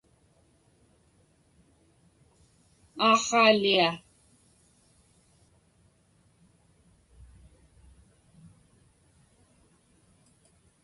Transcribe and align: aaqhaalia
aaqhaalia 3.09 3.91